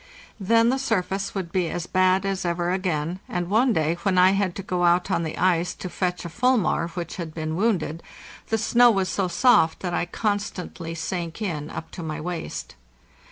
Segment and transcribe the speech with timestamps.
[0.39, 4.17] Then the sur face would be as bad as ever again, and one day when
[4.17, 7.55] I had to go out on the ice to fetch a fulmar which had been
[7.55, 8.01] wounded,
[8.47, 12.73] the snow was so soft that I constantly sank in up to my waist.